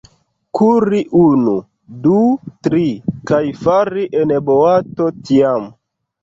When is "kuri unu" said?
0.59-1.53